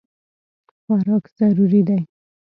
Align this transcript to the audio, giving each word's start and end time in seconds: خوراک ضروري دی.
خوراک 0.81 1.25
ضروري 1.37 1.81
دی. 1.87 1.99